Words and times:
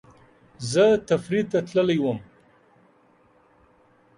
زه 0.71 0.83
تفریح 1.09 1.43
ته 1.51 1.59
تللی 1.67 1.97
وم 2.03 2.19